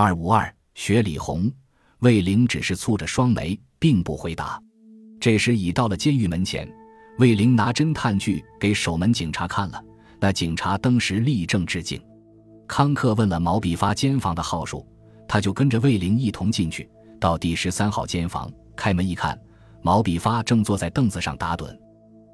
[0.00, 1.50] 二五二，雪里红。
[2.02, 4.62] 魏玲只是蹙着双眉，并不回答。
[5.18, 6.72] 这时已到了监狱门前，
[7.18, 9.84] 魏玲拿侦探剧给守门警察看了，
[10.20, 12.00] 那警察当时立正致敬。
[12.68, 14.86] 康克问了毛必发监房的号数，
[15.26, 16.88] 他就跟着魏玲一同进去，
[17.18, 19.36] 到第十三号监房，开门一看，
[19.82, 21.76] 毛必发正坐在凳子上打盹。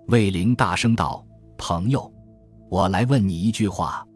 [0.09, 1.27] 魏玲大声道
[1.57, 2.12] ：“朋友，
[2.69, 4.07] 我来问你一句话。”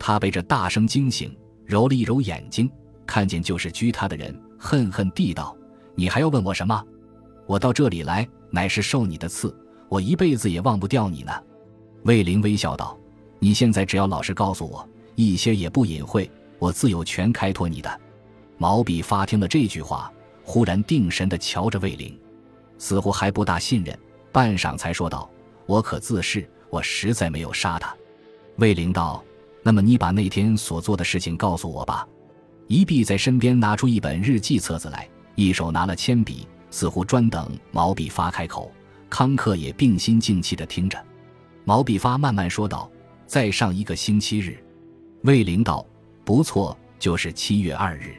[0.00, 1.32] 他被这大声惊醒，
[1.64, 2.68] 揉了一揉眼睛，
[3.08, 4.38] 看见就是拘他的人。
[4.58, 5.56] 恨恨地道
[5.96, 6.84] ：“你还要问我什么？
[7.46, 9.56] 我到这里来，乃是受你的赐，
[9.88, 11.32] 我一辈子也忘不掉你呢。”
[12.02, 12.98] 魏灵微笑道
[13.38, 18.00] ：“你现在只要老实告诉我，一些也不隐晦，我自有权开脱你的。”
[18.58, 22.18] 毛笔发听了这句话，忽然定神地瞧着魏灵，
[22.78, 23.96] 似乎还不大信任，
[24.32, 25.30] 半晌才说道
[25.66, 27.94] ：“我可自是，我实在没有杀他。”
[28.58, 29.22] 魏灵道
[29.62, 32.04] ：“那么你把那天所做的事情告诉我吧。”
[32.68, 38.70] 一碧在身边拿出一本日记册子来，一手拿了铅笔，似乎专等毛笔发开口。
[39.08, 41.02] 康克也并心静气地听着。
[41.64, 42.90] 毛笔发慢慢说道
[43.26, 44.62] ：“再上一个星期日。”
[45.24, 45.84] 魏灵道
[46.26, 48.14] ：“不错，就是七月二日。”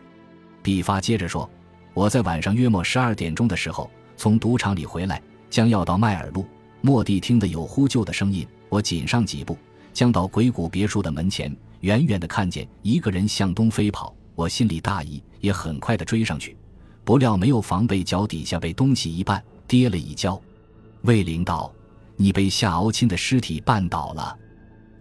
[0.63, 1.47] 笔发接着说
[1.93, 6.43] ：“我在晚上约莫十二点钟的时候，从赌场里回来，将要到麦尔路，
[6.81, 9.55] 蓦地听得有呼救的声音，我紧上几步，
[9.93, 16.55] 将到鬼谷别墅的门前，远远地看见一个人向东飞跑。”我心里大意，也很快的追上去，
[17.03, 20.41] 不料没有防备，脚底下被东西一绊，跌了一跤。
[21.01, 21.69] 魏灵道
[22.15, 24.33] ：“你被夏敖钦的尸体绊倒了。”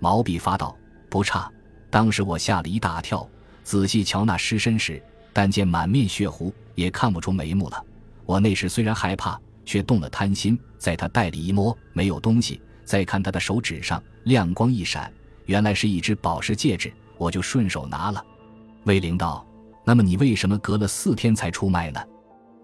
[0.01, 0.77] 毛笔发道
[1.09, 1.49] ：“不差。
[1.89, 3.25] 当时我吓了一大跳，
[3.63, 5.01] 仔细瞧那尸身时，
[5.33, 7.81] 但见满面血糊，也看不出眉目了。
[8.27, 12.61] 我那时虽然害怕，却动了贪心，在他袋里一摸，没有东西。
[12.85, 15.13] 再看他的手指上亮光一闪，
[15.47, 18.25] 原来是一只宝石戒指，我就顺手拿了。”
[18.85, 19.45] 魏灵道
[19.85, 22.01] ：“那么你为什么隔了四天才出卖呢？”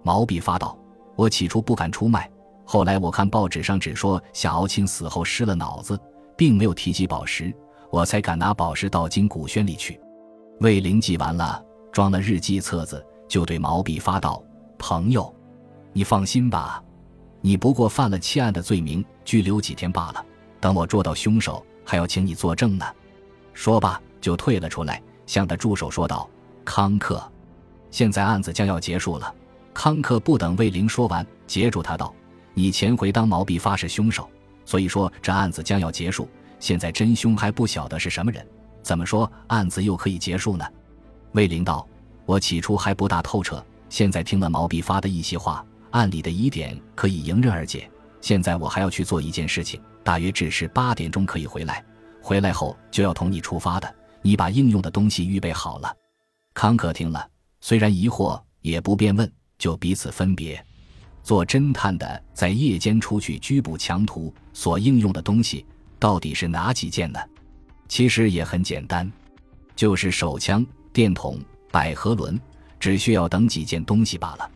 [0.03, 0.79] 毛笔发道
[1.17, 2.31] ：“我起初不敢出卖，
[2.65, 5.99] 后来我看报纸上只说夏敖钦死后失了脑子，
[6.37, 7.55] 并没有提及宝石，
[7.91, 10.01] 我才敢拿宝石到金古轩里去。”
[10.61, 14.43] 魏灵记完了，装了日记册子，就对毛笔发道
[14.79, 15.35] ：“朋友，
[15.93, 16.83] 你放心吧，
[17.41, 20.25] 你不过犯了窃案的罪名，拘留几天罢了。
[20.61, 22.87] 等我捉到凶手，还要请你作证呢。”
[23.53, 25.03] 说罢，就退了出来。
[25.27, 26.29] 向他助手说道
[26.65, 27.23] ：“康克，
[27.91, 29.35] 现在案子将要结束了。”
[29.75, 32.15] 康克不等魏玲说完，截住他道
[32.55, 34.29] ：“你前回当毛笔发是凶手，
[34.65, 36.29] 所以说这案子将要结束。
[36.61, 38.47] 现在真凶还不晓得是什么人，
[38.83, 40.65] 怎么说案子又可以结束呢？”
[41.33, 41.87] 魏玲道
[42.25, 47.91] ：“我起初还不大透彻，现在听了毛笔发的一些话，案里的疑点可以迎刃而解。
[48.21, 51.85] 现在我还要去做一件事情，大约只是八点钟可以回来，
[52.23, 53.95] 回来后就要同你出发的。”
[54.27, 55.95] 你把应用的东西预备好了。
[56.55, 57.29] 康可听了，
[57.61, 60.65] 虽然疑惑，也不便问，就彼此分别。
[61.23, 65.67] 做侦探的在夜间出去拘捕强徒，所应用的东西
[65.99, 67.21] 到底是哪几件呢？
[67.87, 69.13] 其实也很简单，
[69.77, 71.39] 就是手枪、电筒、
[71.71, 72.41] 百合轮，
[72.81, 74.51] 只需要等几件东西罢了。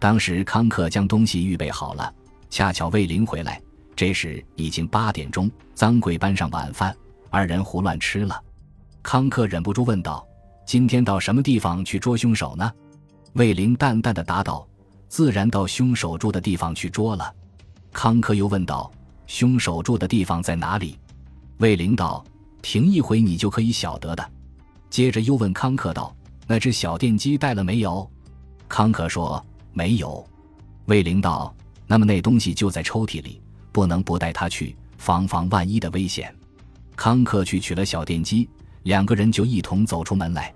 [0.00, 2.12] 当时康克将东西预备好了，
[2.50, 3.62] 恰巧魏林回来，
[3.94, 6.96] 这时已经八点钟，臧贵搬上晚饭，
[7.30, 8.42] 二人胡乱吃了。
[9.04, 10.26] 康克忍不住问道
[10.66, 12.72] ：“今天到什么地方去捉凶手呢？”
[13.34, 14.66] 魏玲淡淡的答道
[15.08, 17.32] ：“自然到凶手住的地方去捉了。”
[17.92, 18.90] 康克又问道
[19.28, 20.98] ：“凶手住的地方在哪里？”
[21.58, 22.24] 魏灵道
[22.62, 24.30] ：“停一回，你就可以晓得的。”
[24.88, 26.16] 接着又问康克道
[26.48, 28.10] ：“那只小电机带了没有？”
[28.70, 29.44] 康克说
[29.74, 30.26] ：“没有。”
[30.86, 31.54] 魏灵道
[31.86, 36.34] ：“那么那东西就在抽屉里，不能不带它去，防防万一的危险。”
[36.96, 38.48] 康克去取了小电机。
[38.84, 40.54] 两个人就一同走出门来，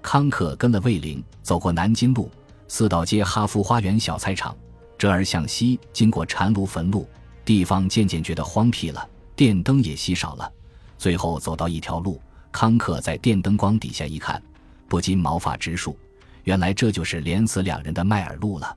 [0.00, 2.30] 康克跟了魏玲走过南京路
[2.68, 4.56] 四道街哈夫花园小菜场，
[4.96, 7.06] 折而向西，经过禅炉坟路，
[7.44, 10.50] 地方渐渐觉得荒僻了，电灯也稀少了。
[10.96, 12.20] 最后走到一条路，
[12.52, 14.40] 康克在电灯光底下一看，
[14.88, 15.98] 不禁毛发直竖，
[16.44, 18.76] 原来这就是连死两人的麦尔路了。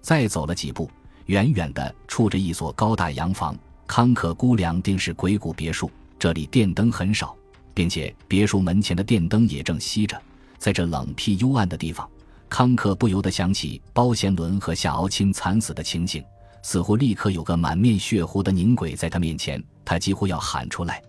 [0.00, 0.90] 再走了几步，
[1.26, 3.54] 远远的处着一所高大洋房，
[3.86, 7.36] 康克估量定是鬼谷别墅，这里电灯很少。
[7.74, 10.20] 并且别墅门前的电灯也正熄着，
[10.58, 12.08] 在这冷僻幽暗的地方，
[12.48, 16.22] 康克不由得想起包贤伦和夏敖青惨死的情形，
[16.62, 21.02] 似乎立刻有个满面血糊的凝鬼在他面前，他几乎要喊出来。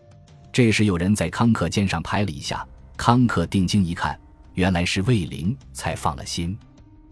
[0.54, 2.66] 这时有人在康克肩上拍了一下，
[2.98, 4.19] 康克定睛一看，
[4.54, 6.58] 原来是魏玲，才放了心。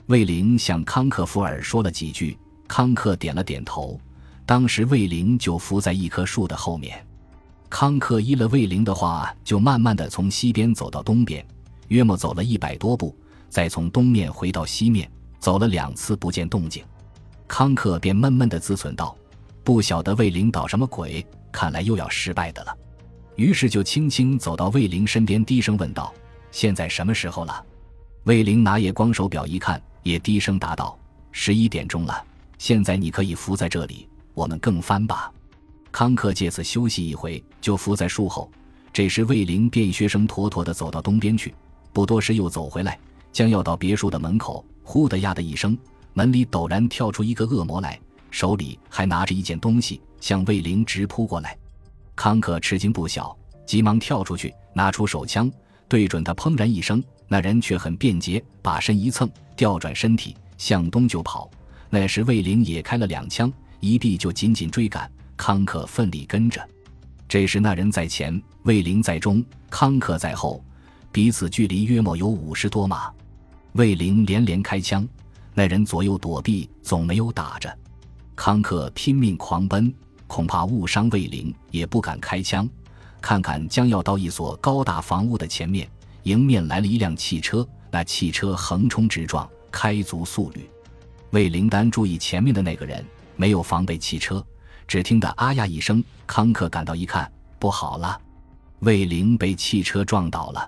[0.07, 2.37] 魏玲向康克福尔说了几句，
[2.67, 3.99] 康克点了点头。
[4.45, 7.05] 当时魏玲就伏在一棵树的后面。
[7.69, 11.45] 康克依了魏灵的话，就慢慢的从西边走到东边，
[11.89, 13.15] 约莫走了一百多步，
[13.47, 16.83] 再从东面回到西面，走了两次不见动静，
[17.47, 19.15] 康克便闷闷的自忖道
[19.63, 22.75] ：“不晓得魏灵捣什么鬼，看来又要失败的了。”
[23.37, 26.13] 于是就轻轻走到魏灵身边，低声问道
[26.51, 27.63] ：“现在什么时候了？”
[28.25, 30.97] 魏灵拿夜光手表一看，也低声答道
[31.31, 32.25] ：“十一点钟了。
[32.57, 35.31] 现在你可以伏在这里，我们更翻吧。”
[35.91, 38.49] 康克借此休息一回，就伏在树后。
[38.91, 41.53] 这时，魏灵便学生妥妥地走到东边去，
[41.93, 42.97] 不多时又走回来，
[43.31, 45.77] 将要到别墅的门口，呼的呀的一声，
[46.13, 47.99] 门里陡然跳出一个恶魔来，
[48.31, 51.57] 手里还拿着一件东西，向魏灵直扑过来。
[52.15, 55.51] 康克吃惊不小，急忙跳出去，拿出手枪，
[55.87, 61.49] 对准他，砰然一声，那人却很便捷，把身一蹭，调转身体向东就跑。
[61.89, 65.09] 那时魏灵也开了两枪，一臂就紧紧追赶，
[65.39, 66.61] 康克奋力跟着。
[67.25, 70.61] 这时，那人在前，魏灵在中，康克在后，
[71.13, 73.09] 彼此距离约莫有五十多码。
[73.71, 75.07] 魏灵连连开枪，
[75.53, 77.73] 那人左右躲避，总没有打着。
[78.35, 79.93] 康克拼命狂奔，
[80.27, 82.69] 恐怕误伤魏灵，也不敢开枪。
[83.21, 85.89] 看看将要到一所高大房屋的前面，
[86.23, 90.69] 迎面来了一辆汽车，那汽车横冲直撞，开足速率。
[91.29, 93.05] 魏灵丹注意前面的那个人，
[93.37, 94.45] 没有防备汽车。
[94.89, 98.19] 只听得“啊呀”一声，康克赶到一看，不好了，
[98.79, 100.67] 魏灵被汽车撞倒了。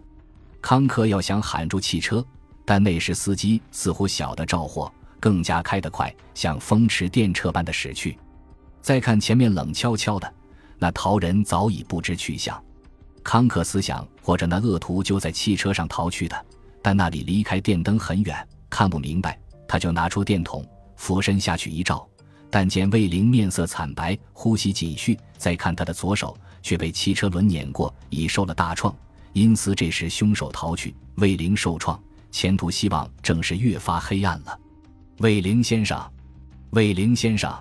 [0.61, 2.23] 康克要想喊住汽车，
[2.63, 8.15] 但那时司机似乎晓得着火，更加开得快，像风驰电掣般的驶去。
[8.79, 10.31] 再看前面冷悄悄的，
[10.77, 12.63] 那逃人早已不知去向。
[13.23, 16.45] 康克思想，或者那恶徒就在汽车上逃去的，
[16.83, 19.35] 但那里离开电灯很远，看不明白。
[19.67, 20.63] 他就拿出电筒，
[20.95, 22.07] 俯身下去一照。
[22.51, 25.17] 但见魏灵面色惨白，呼吸紧续。
[25.37, 28.93] 再看他的左手，却被汽车轮碾过，已受了大创。
[29.33, 31.99] 因此这时凶手逃去，魏灵受创，
[32.29, 34.59] 前途希望正是越发黑暗了。
[35.19, 35.97] 魏灵先生，
[36.71, 37.51] 魏灵先生，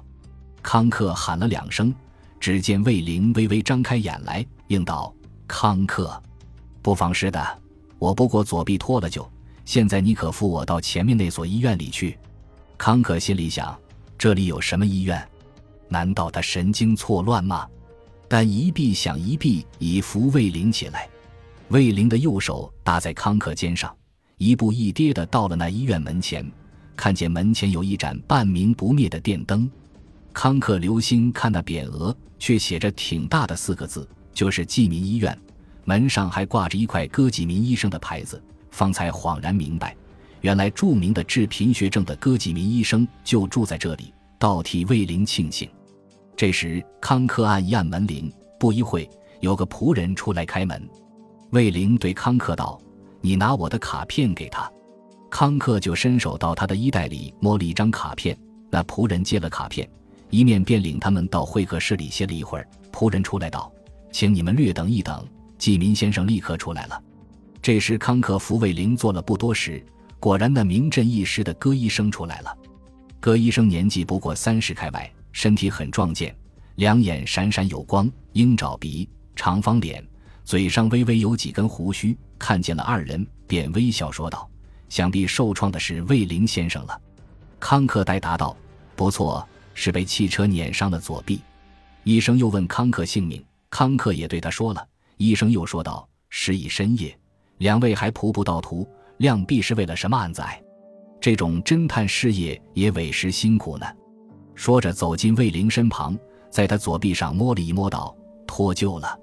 [0.62, 1.94] 康克喊了两声，
[2.40, 5.14] 只见魏灵微微张开眼来，应道
[5.46, 6.20] ：“康克，
[6.82, 7.58] 不妨事的，
[7.98, 9.26] 我不过左臂脱了臼，
[9.64, 12.18] 现在你可扶我到前面那所医院里去。”
[12.76, 13.78] 康克心里想。
[14.20, 15.26] 这里有什么医院？
[15.88, 17.66] 难道他神经错乱吗？
[18.28, 21.08] 但一臂想一臂，已扶魏灵起来。
[21.68, 23.96] 魏灵的右手搭在康克肩上，
[24.36, 26.46] 一步一跌的到了那医院门前，
[26.94, 29.70] 看见门前有一盏半明不灭的电灯。
[30.34, 35.34] 康克留心看那匾额，却写着挺大的四个字，就是济民医院。
[35.86, 38.38] 门上还挂着一块歌济民医生的牌子，
[38.70, 39.96] 方才恍然明白。
[40.40, 45.68] 原来著名的治贫血症的歌济民医生就住在这里，倒替魏灵庆幸。
[46.36, 49.08] 这时康克按一按门铃，不一会
[49.40, 50.88] 有个仆人出来开门。
[51.50, 52.80] 魏灵对康克道
[53.20, 54.70] ：“你拿我的卡片给他。”
[55.28, 58.36] 康克就伸手到他的衣袋里摸了一张卡片。
[58.70, 59.88] 那仆人接了卡片，
[60.30, 62.66] 一面便领他们到会客室里歇了一会儿。
[62.92, 63.70] 仆人出来道
[64.10, 65.26] ：“请你们略等一等，
[65.58, 67.02] 济民先生立刻出来了。”
[67.60, 69.84] 这时康克扶魏灵坐了不多时。
[70.20, 72.54] 果然，那名震一时的戈医生出来了。
[73.18, 76.36] 戈医生年纪不过三十开外，身体很壮健，
[76.74, 80.06] 两眼闪闪有光，鹰爪鼻，长方脸，
[80.44, 82.16] 嘴上微微有几根胡须。
[82.38, 84.48] 看见了二人，便微笑说道
[84.90, 87.00] ：“想必受创的是魏灵先生了。”
[87.58, 88.54] 康克呆答道
[88.94, 91.40] ：“不错，是被汽车碾伤了左臂。”
[92.04, 94.86] 医生又问康克姓名，康克也对他说了。
[95.16, 97.18] 医生又说道：“时已深夜，
[97.58, 98.86] 两位还仆不到途。”
[99.20, 100.42] 量必是为了什么案子？
[101.20, 103.86] 这种侦探事业也委实辛苦呢。
[104.54, 106.18] 说着，走进魏灵身旁，
[106.50, 108.16] 在他左臂上摸了一摸，道
[108.48, 109.14] ：“脱臼了。”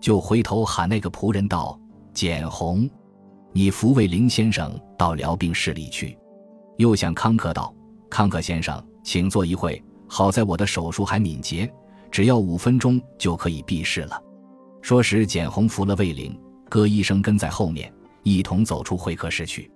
[0.00, 1.76] 就回头喊那个仆人道
[2.14, 2.88] ：“简红，
[3.52, 6.16] 你扶魏灵先生到疗病室里去。”
[6.78, 7.74] 又向康克道
[8.08, 9.82] ：“康克先生，请坐一会。
[10.06, 11.68] 好在我的手术还敏捷，
[12.12, 14.22] 只要五分钟就可以闭视了。”
[14.80, 16.38] 说时，简红扶了魏灵，
[16.70, 17.92] 戈医生跟在后面。
[18.22, 19.70] 一同走出会客室去，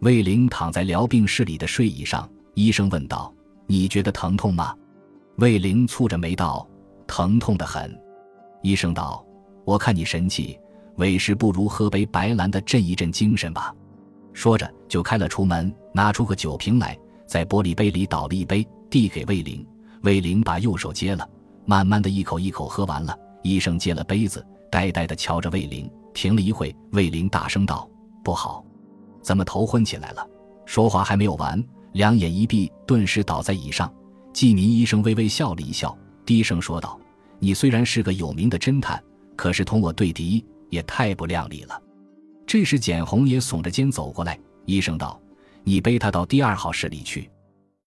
[0.00, 2.28] 魏灵躺在疗病室里的睡椅上。
[2.54, 3.32] 医生问道
[3.66, 4.74] ：“你觉得疼痛吗？”
[5.38, 6.68] 魏灵蹙着眉道
[7.06, 7.96] ：“疼痛的很。”
[8.62, 9.24] 医生道
[9.64, 10.58] ：“我看你神气，
[10.96, 13.74] 为时不如喝杯白兰的振一振精神吧。”
[14.32, 19.64] 说着就开了厨门，拿出个酒瓶来，在玻璃杯里倒了一杯，递给魏灵。
[20.02, 21.28] 魏灵把右手接了，
[21.64, 23.16] 慢慢的一口一口喝完了。
[23.42, 25.90] 医生接了杯子，呆呆的瞧着魏灵。
[26.14, 27.86] 停了一会，魏灵大声道
[28.24, 28.64] ：“不好，
[29.20, 30.26] 怎么头昏起来了？”
[30.64, 33.92] 说话还没有完，两眼一闭，顿时倒在椅上。
[34.32, 36.98] 季民医生微微笑了一笑，低声说道
[37.38, 39.02] ：“你虽然是个有名的侦探，
[39.36, 41.80] 可是同我对敌也太不靓丽了。”
[42.46, 45.20] 这时简红也耸着肩走过来，医生道
[45.64, 47.30] ：“你背他到第二号室里去。”